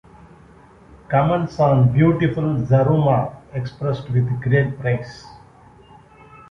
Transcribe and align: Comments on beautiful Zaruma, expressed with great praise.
Comments 1.09 1.59
on 1.59 1.93
beautiful 1.93 2.55
Zaruma, 2.65 3.35
expressed 3.53 4.09
with 4.09 4.41
great 4.41 4.79
praise. 4.79 5.27